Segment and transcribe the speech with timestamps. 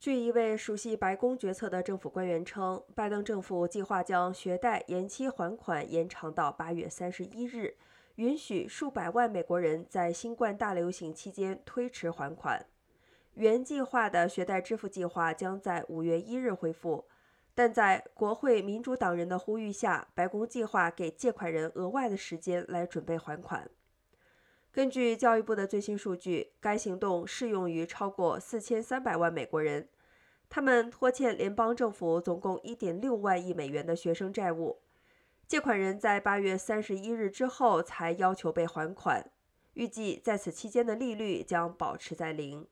[0.00, 7.76] 据一位熟悉白宫决策的政府官员称，拜登政府计划将学贷延期还款延长到八月三十一日，
[8.14, 12.64] 允许数百万美国人在新冠大流行期间推迟还款。
[13.34, 17.04] 原计划的学贷支付计划将在五月一日恢复，
[17.54, 23.70] 但在国会民主党人的呼吁下，白宫计划给借款人额外的时间来准备还款。
[24.72, 29.88] 根据教育部的最新数据，该行动适用于超过四千三百万美国人，
[30.48, 34.78] 他们拖欠联邦政府总共一点六万亿美元的学生债务。
[35.48, 39.28] 借款人在八月三十一日之后才要求被还款，
[39.74, 42.64] 预计在此期间的利率将保持在零。